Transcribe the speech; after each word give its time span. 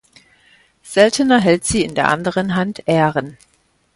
Seltener 0.81 1.39
hält 1.39 1.63
sie 1.63 1.83
in 1.85 1.93
der 1.93 2.07
anderen 2.07 2.55
Hand 2.55 2.81
Ähren. 2.87 3.37